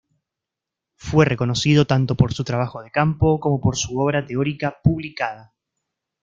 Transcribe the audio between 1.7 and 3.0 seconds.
tanto por su trabajo de